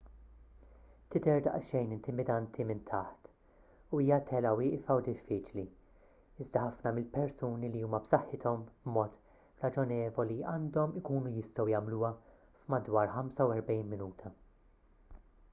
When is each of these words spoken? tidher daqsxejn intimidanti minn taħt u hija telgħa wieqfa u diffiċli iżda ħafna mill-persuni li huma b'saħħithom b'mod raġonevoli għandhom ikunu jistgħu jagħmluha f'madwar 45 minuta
tidher 1.15 1.41
daqsxejn 1.47 1.91
intimidanti 1.95 2.63
minn 2.69 2.79
taħt 2.91 3.29
u 3.97 3.99
hija 4.03 4.17
telgħa 4.29 4.53
wieqfa 4.61 4.95
u 5.01 5.03
diffiċli 5.09 5.65
iżda 6.45 6.63
ħafna 6.65 6.95
mill-persuni 6.97 7.71
li 7.75 7.83
huma 7.89 8.01
b'saħħithom 8.07 8.65
b'mod 8.71 9.21
raġonevoli 9.67 10.39
għandhom 10.55 10.99
ikunu 11.05 11.35
jistgħu 11.37 11.67
jagħmluha 11.75 12.13
f'madwar 12.65 13.15
45 13.21 13.89
minuta 13.95 14.33